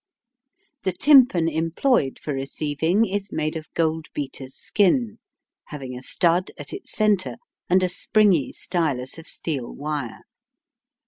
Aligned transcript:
The 0.81 0.93
tympan 0.93 1.47
employed 1.47 2.17
for 2.17 2.33
receiving 2.33 3.05
is 3.05 3.31
made 3.31 3.55
of 3.55 3.71
gold 3.75 4.07
beater's 4.15 4.55
skin, 4.55 5.19
having 5.65 5.95
a 5.95 6.01
stud 6.01 6.49
at 6.57 6.73
its 6.73 6.91
centre 6.91 7.35
and 7.69 7.83
a 7.83 7.87
springy 7.87 8.51
stylus 8.51 9.19
of 9.19 9.27
steel 9.27 9.71
wire. 9.71 10.21